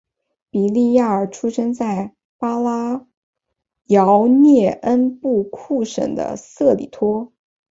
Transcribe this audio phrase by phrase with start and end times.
[0.49, 3.05] 比利亚尔出生在巴拉
[3.87, 7.31] 圭涅恩布库省的塞里托。